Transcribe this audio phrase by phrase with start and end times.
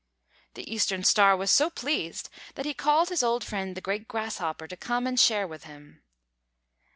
[0.55, 4.67] The Eastern Star was so pleased that he called his old friend the Great Grasshopper
[4.67, 6.01] to come and share with him.